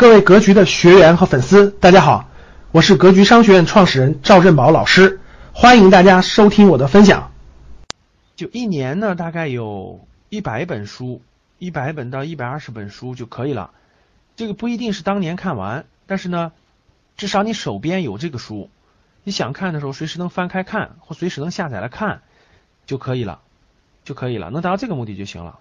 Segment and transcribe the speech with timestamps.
[0.00, 2.30] 各位格局的学员和粉丝，大家好，
[2.72, 5.20] 我是格局商学院创始人赵振宝老师，
[5.52, 7.30] 欢迎大家收听我的分享。
[8.34, 10.00] 就一年呢，大概有
[10.30, 11.20] 一百本书，
[11.58, 13.72] 一百本到一百二十本书就可以了。
[14.36, 16.52] 这个不一定是当年看完，但是呢，
[17.18, 18.70] 至少你手边有这个书，
[19.22, 22.22] 你想看的时候随时能翻开看，或随时能下载来看
[22.86, 23.40] 就可以了，
[24.04, 25.58] 就可以了，能达到这个目的就行了。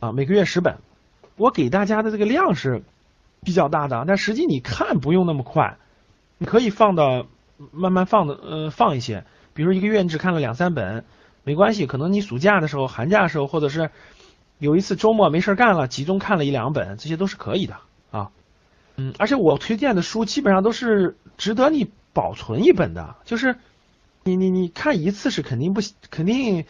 [0.00, 0.76] 啊，每个月十本，
[1.36, 2.82] 我给大家的这个量是。
[3.42, 5.78] 比较大的，但实际你看不用那么快，
[6.38, 7.26] 你可以放到
[7.72, 11.04] 慢慢放的，呃，放一些，比如一个月你只看了两三本，
[11.44, 13.90] 没关系，可能你暑假的时候、寒假的时候，或者是
[14.58, 17.76] 有一次周末没事干了，集中看了一两本，这些都是可以的
[18.10, 18.30] 啊。
[18.96, 23.56] 嗯，而且我推荐的书基本上都是值得你保存一本的，就是
[24.22, 26.66] 你你你看一次是肯定不肯定，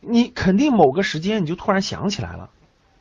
[0.00, 2.50] 你肯定某个时间你就突然想起来了，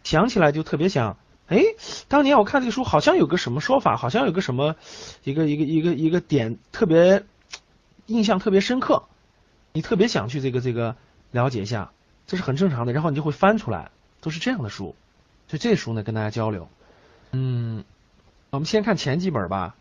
[0.04, 1.18] 想起来就特别想。
[1.50, 1.64] 哎，
[2.08, 4.76] 当年我看这个书，好像有个什么说法，好像有个什么
[5.24, 7.24] 一个一个一个一个点特别
[8.06, 9.04] 印象特别深刻，
[9.74, 10.96] 你特别想去这个这个
[11.32, 11.92] 了解一下，
[12.28, 12.94] 这是很正常的。
[12.94, 13.90] 然后你就会翻出来，
[14.22, 14.96] 都是这样的书。
[15.48, 16.70] 所以这书呢，跟大家交流。
[17.32, 17.84] 嗯，
[18.52, 19.76] 我们先看前几本吧。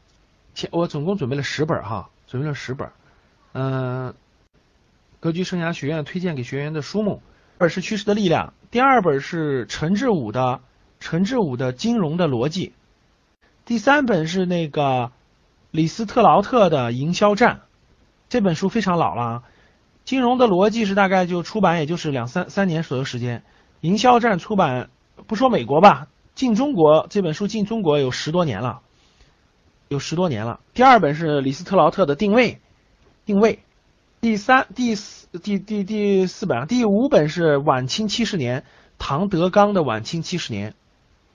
[0.55, 2.91] 前我总共准备了十本哈，准备了十本。
[3.53, 4.15] 嗯，
[5.21, 7.21] 格局生涯学院推荐给学员的书目，
[7.59, 10.61] 本是趋势的力量，第二本是陈志武的。
[11.01, 12.73] 陈志武的金融的逻辑，
[13.65, 15.13] 第三本是那个
[15.71, 17.61] 李斯特劳特的营销战，
[18.29, 19.43] 这本书非常老了啊。
[20.05, 23.43] 金融的逻辑是大概就出版也就是两三三年左右时间，
[23.81, 24.91] 营销战出版
[25.27, 28.81] 不说美国吧，进中国这本书进中国有十多年了，
[29.89, 30.61] 有十多年了。
[30.75, 32.61] 第二本是李斯特劳特的定位，
[33.25, 33.61] 定位，
[34.21, 38.65] 第三第四第第第四本第五本是晚清七十年，
[38.99, 40.75] 唐德刚的晚清七十年。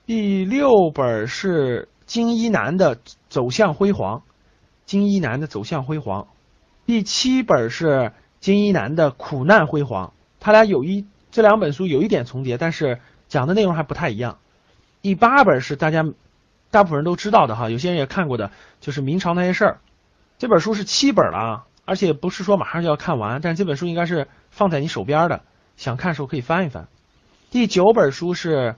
[0.05, 2.97] 第六本是金一南的
[3.29, 4.23] 走向辉煌，
[4.85, 6.27] 金一南的走向辉煌。
[6.85, 10.11] 第七本是金一南的苦难辉煌。
[10.41, 12.99] 他俩有一这两本书有一点重叠，但是
[13.30, 14.39] 讲的内容还不太一样。
[15.02, 16.03] 第八本是大家
[16.69, 19.80] 大部分人都知道的哈，有些人也看过的，就是明朝那些事儿。
[20.37, 25.43] 这本书是七本了，而且不是说马上就要看完，但这本书应该是放在你手边的，
[25.77, 26.89] 想看的时候可以翻一翻。
[27.52, 28.75] 第九本书是。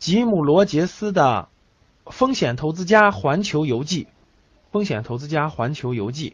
[0.00, 1.48] 吉姆·罗杰斯的
[2.10, 4.04] 《风险投资家环球游记》，
[4.72, 6.30] 《风险投资家环球游记》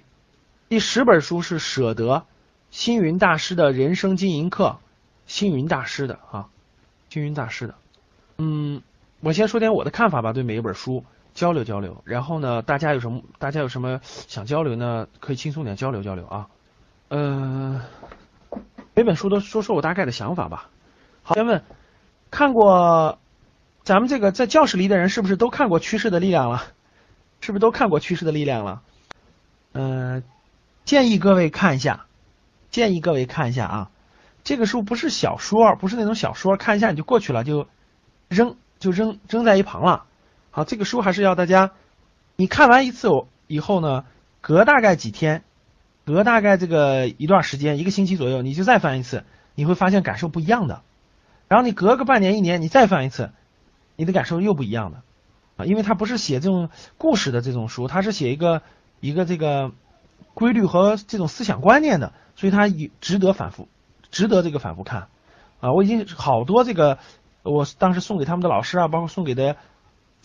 [0.69, 2.25] 第十本书是舍得
[2.71, 4.79] 星云大师的人生经营课，
[5.27, 6.47] 星云大师的啊，
[7.11, 7.75] 星云大师的。
[8.39, 8.83] 嗯，
[9.19, 11.05] 我先说点我的看法吧，对每一本书
[11.35, 12.01] 交流交流。
[12.05, 15.09] 然后呢，大家有什么大家有什么想交流呢？
[15.19, 16.47] 可以轻松点交流交流啊。
[17.09, 17.81] 嗯，
[18.95, 20.71] 每本书都说说我大概的想法吧。
[21.25, 21.65] 好，先问
[22.31, 23.19] 看过。
[23.87, 26.65] 咱们这个在教室里的人是不是都看过《趋势的力量》了？
[27.41, 28.83] 是不是都看过《趋势的力量》了？
[29.75, 30.25] 嗯，
[30.85, 32.07] 建议各位看一下，
[32.69, 33.91] 建议各位看一下啊。
[34.43, 37.69] 这个书不是小说，不是那种小说，看一下你就过去了，就
[38.27, 40.07] 扔就扔扔在一旁了。
[40.51, 41.71] 好，这个书还是要大家，
[42.35, 43.09] 你看完一次
[43.47, 44.05] 以后呢，
[44.41, 45.45] 隔大概几天，
[46.05, 49.23] 隔大概这个一段时间，一个星期左右，你就再翻一次，
[49.55, 50.83] 你会发现感受不一样的。
[51.47, 53.31] 然后你隔个半年一年，你再翻一次。
[53.97, 55.03] 你的感受又不一样的
[55.57, 56.69] 啊，因为它不是写这种
[56.99, 58.63] 故事的这种书，它是写一个
[59.01, 59.73] 一个这个
[60.35, 62.69] 规律和这种思想观念的，所以它
[63.01, 63.69] 值得反复，
[64.11, 65.09] 值得这个反复看
[65.61, 65.73] 啊。
[65.73, 66.99] 我已经好多这个，
[67.43, 69.57] 我当时送给他们的老师啊，包括送给的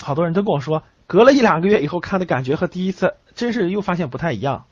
[0.02, 4.66] 好多人都跟我说，隔了一两个月以后看的感觉和第一次真是又发现不太一样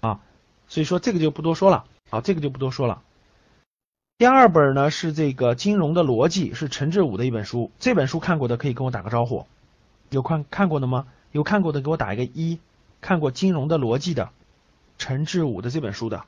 [0.00, 0.20] 啊。
[0.68, 3.02] 所以说这个就不多说了啊，这个就不多说了。
[4.18, 7.70] 第二本呢是这个金融的逻辑，是陈志武的一本书。
[7.78, 9.46] 这本书看过的可以跟我打个招呼，
[10.10, 11.06] 有看看过的吗？
[11.30, 12.58] 有看过的给我打一个一。
[13.00, 14.30] 看过金融的逻辑的，
[14.98, 16.24] 陈志武的这本书的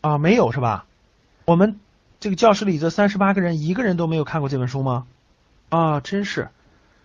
[0.00, 0.86] 啊，没有是吧？
[1.44, 1.78] 我们
[2.18, 5.06] 这个教室里这三十八个人，一个人都没有看过这本书吗？
[5.68, 6.48] 啊，真是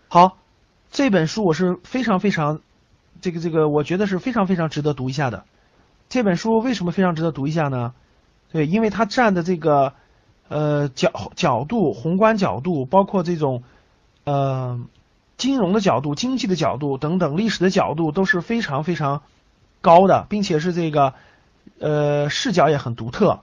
[0.07, 0.37] 好，
[0.89, 2.61] 这本书我是非常非常
[3.21, 5.45] 这个这个，我觉得是非常非常值得读一下的。
[6.09, 7.93] 这本书为什么非常值得读一下呢？
[8.51, 9.93] 对，因为它占的这个。
[10.47, 13.63] 呃，角角度、宏观角度，包括这种
[14.25, 14.79] 呃
[15.37, 19.23] 金融的角度、经济的角度等等，历史的角度都是非常非常
[19.81, 21.15] 高的，并且是这个
[21.79, 23.39] 呃视角也很独特，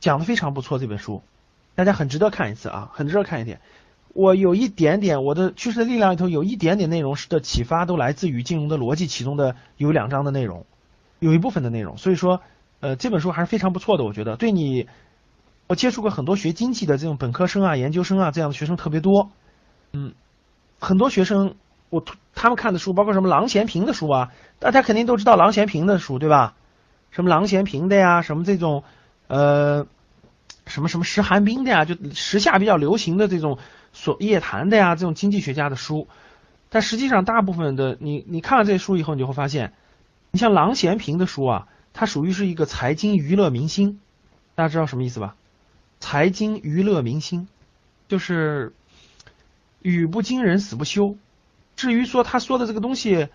[0.00, 0.78] 讲的非常不错。
[0.78, 1.22] 这本书
[1.74, 3.62] 大家很值得看一次啊，很值得看一点。
[4.12, 10.66] 我有一点点我的趋势的力量里头有一点点内容的启发，都来自于金融的逻辑，其中的有两章的内容，
[11.20, 11.96] 有一部分的内容。
[11.96, 12.42] 所以说，
[12.80, 14.86] 呃，这本书还是非常不错的，我觉得对你。
[15.66, 19.30] 我接触过很多学经济的这种本科生啊、研究生啊这样的学生特别多，
[19.92, 20.12] 嗯，
[20.78, 21.54] 很多学生
[21.90, 26.54] 我他们看的书，包括什么郎咸平的书啊，大家肯定都知道郎咸平的书，对吧？
[27.10, 28.84] 什么郎咸平的呀，什么这种
[29.28, 29.86] 呃，
[30.66, 33.58] 什么什么石寒冰的呀，就时下比较流行的这种
[33.92, 36.08] 所夜谈的呀，这种经济学家的书。
[36.68, 39.72] 但实际上，大部分的你你看了这些书以后，你就会发现，
[40.32, 44.00] 你像郎咸平的书啊，它属于是一个财经娱乐明星，
[44.56, 45.36] 大家知道什么意思吧？
[46.04, 47.48] 财经娱乐明星
[48.08, 48.74] 就是
[49.80, 51.16] 语不惊人死不休。
[51.76, 53.28] 至于说他说的这个东西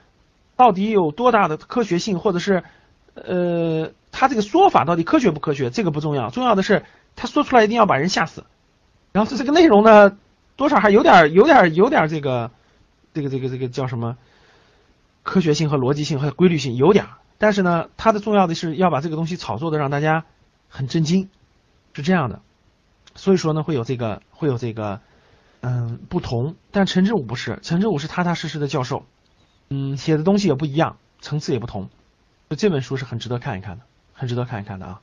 [0.55, 2.63] 到底有多大的科学性，或者是
[3.15, 6.85] 呃他这个说法到底科学不科学，这个不重要，重要的是
[7.15, 8.45] 他说出来一定要把人吓死。
[9.13, 10.15] 然后这个内容呢，
[10.55, 12.51] 多少还有点有点有点这个。
[13.11, 14.15] 这个这个这个叫什么？
[15.23, 17.07] 科学性和逻辑性和规律性有点，
[17.39, 20.25] 但是呢，它的重要的是要把这个东西炒作的让大家
[20.69, 21.29] 很震惊，
[21.93, 22.41] 是这样的。
[23.15, 25.01] 所以说呢，会有这个会有这个
[25.61, 26.55] 嗯不同。
[26.71, 29.05] 但陈志武不是，陈志武是踏踏实实的教授，
[29.69, 31.89] 嗯，写的东西也不一样，层次也不同。
[32.57, 33.83] 这本书是很值得看一看的，
[34.13, 35.01] 很值得看一看的啊。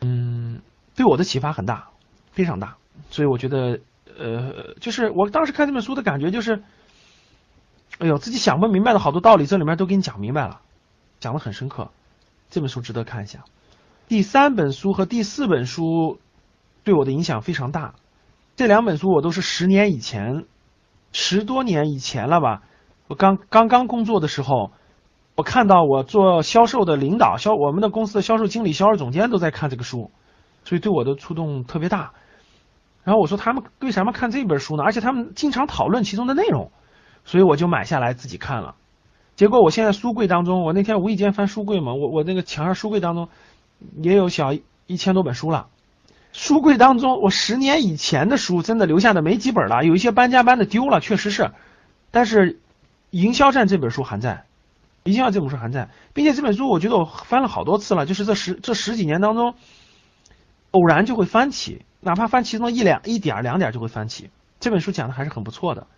[0.00, 0.60] 嗯，
[0.94, 1.90] 对我的启发很大，
[2.32, 2.76] 非常大。
[3.10, 3.80] 所以我觉得
[4.18, 6.62] 呃，就是我当时看这本书的感觉就是。
[8.00, 10.60] 哎呦，自己想不明白的好多道理，这里面都给你讲明白了，
[11.18, 11.90] 讲的很深刻。
[12.48, 13.42] 这本书值得看一下。
[14.06, 16.20] 第三本书和第四本书
[16.88, 17.92] 对我的影响非常大。
[18.56, 20.46] 这两本书我都是十年以前，
[21.12, 22.62] 十多年以前了吧。
[23.08, 24.70] 我刚刚刚工作的时候，
[25.36, 30.10] 我看到我做销售的领导、销我们的公司的销售经理、销售总监都在看这个书，
[30.64, 32.12] 所以对我的触动特别大。
[33.04, 34.82] 然后我说他们为什么看这本书呢？
[34.82, 36.70] 而且他们经常讨论其中的内容。
[37.24, 38.76] 所以我就买下来自己看了，
[39.36, 43.28] 结果我现在书柜当中，我那天无意间翻书柜嘛，我我那个墙上书柜当中
[44.00, 44.54] 也有小
[44.86, 45.66] 一千多本书了。
[46.38, 51.50] 书柜当中，我十年以前的书真的留下的没几本了，有一些搬家搬的丢了，确实是。
[52.12, 52.52] 但是
[53.10, 54.44] 《营销战》这本书还在，
[55.10, 59.56] 《营销》这本书还在，并且这本书我觉得我翻了好多次了，就是这十这十几年当中，
[60.70, 64.30] 偶然就会翻起，哪怕翻其中一两一点两点就会翻起。
[64.60, 65.88] 这本书讲的还是很不错的。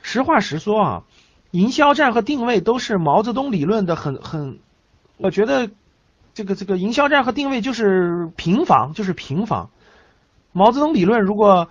[0.00, 1.02] 实话实说啊，
[1.50, 4.58] 营销战和定位都是毛泽东理论的很很，
[5.18, 5.68] 我觉得
[6.32, 9.68] 这个这个营销战和定位就是平房，就是平房。
[10.52, 11.68] 毛泽东理论，如果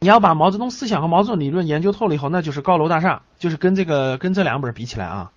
[0.00, 5.32] 你要把毛泽东思想和毛泽东理论研究透了以后，那就是高楼大厦，就是跟这个跟这两本比起来啊，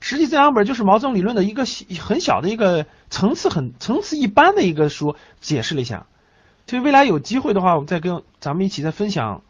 [0.00, 1.64] 实际这两本就是毛泽东理论的一个
[2.00, 6.06] 很小的一个层次很层次一般的一个书，解释了一下。
[6.66, 9.42] 所以未来有机会的话，我们再跟咱们一起再分享。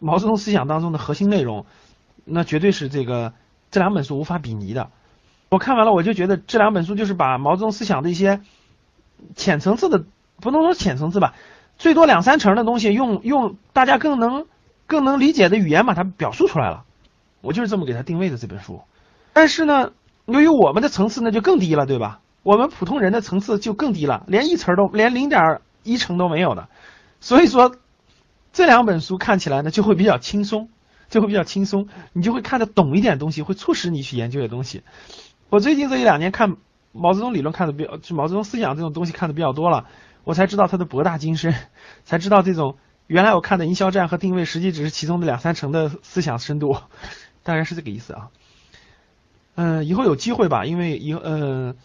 [0.00, 1.64] 毛泽东思想当中的核心内容，
[2.24, 3.32] 那绝对是这个
[3.70, 4.90] 这两本书无法比拟的。
[5.48, 8.40] 我看完了，我就觉得这两本书就是把毛泽东思想的一些
[9.34, 10.04] 浅层次的，
[10.40, 11.34] 不能说浅层次吧，
[11.78, 14.46] 最多两三成的东西，用用大家更能
[14.86, 16.84] 更能理解的语言把它表述出来了。
[17.40, 18.80] 我就是这么给他定位的这本书。
[19.32, 19.92] 但是呢，
[20.26, 22.20] 由于我们的层次那就更低了，对吧？
[22.42, 26.68] 我们普通人的层次就更低了，连一层都连零点一成都没有的，
[27.20, 27.76] 所以说。
[28.56, 30.68] 这两本书看起来呢就会比较轻松，
[31.08, 34.84] 就会比较轻松，你就会看得懂一点东西，会促使你去研究的东西。
[35.50, 36.54] 我最近这一两年看
[36.92, 39.86] 毛泽东理论看的比较，就毛泽东思想这种东西看的比较多了，
[40.24, 41.54] 我才知道他的博大精深，
[42.04, 42.76] 才知道这种
[43.06, 46.76] 原来我看的营销战和定位，实际只是其中的两三成的思想深度，
[47.44, 48.30] 大概是这个意思啊。
[49.54, 51.76] 嗯，以后有机会吧，因为以嗯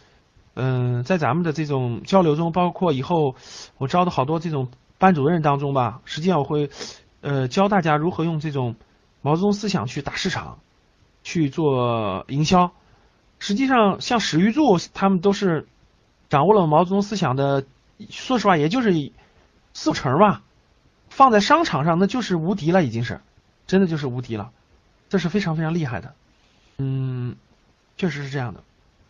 [0.55, 3.35] 嗯，在咱们的这种交流中，包括以后
[3.77, 4.69] 我招的好多这种。
[5.01, 6.69] 班主任当中吧，实际上我会，
[7.21, 8.75] 呃，教大家如何用这种
[9.21, 10.59] 毛泽东思想去打市场，
[11.23, 12.73] 去做营销。
[13.39, 15.69] 实际上，像史玉柱他们都是
[16.27, 17.63] 掌握了毛泽东思想的，
[18.09, 19.11] 说实话，也就是
[19.73, 20.41] 四五成吧。
[21.09, 23.19] 放在商场上，那就是无敌了，已经是，
[23.67, 24.51] 真的就是无敌了，
[25.09, 26.13] 这是非常非常厉害的。
[26.77, 27.35] 嗯，
[27.97, 28.63] 确实是这样的。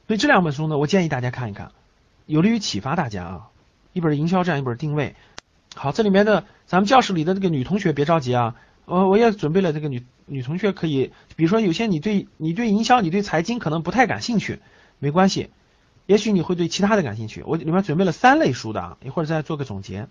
[0.08, 1.72] 所以这两本书呢，我建议大家看一看，
[2.25, 3.48] 有利于启发大家啊。
[3.91, 5.15] 一本营销战，一本定位。
[5.75, 8.55] 好，这里面的咱们教室里的这个女同学别着急啊，
[8.86, 14.62] 我我也准备了这个女女同学可以，比如说有些你对你对营销你对财经可能不太感兴趣，
[15.00, 15.50] 没关系，
[16.10, 17.44] 也许你会对其他的感兴趣。
[17.46, 20.08] 我里面准备了三类书的啊，一会儿再做个总结。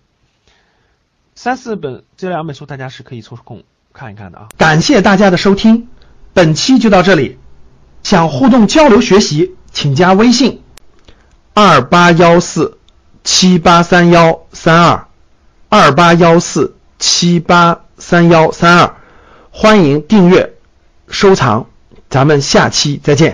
[1.35, 4.47] 三四本这两本书大家是可以抽空看一看的啊。
[4.57, 5.89] 感谢大家的收听，
[6.35, 7.37] 本期就到这里。
[8.05, 10.63] 想互动交流学习，请加微信
[11.53, 12.79] 二八幺四
[13.25, 15.09] 七八三幺三二。
[15.69, 18.95] 二八幺四七八三幺三二，
[19.51, 20.55] 欢迎订阅
[21.09, 21.67] 收藏，
[22.09, 23.27] 咱们下期再见。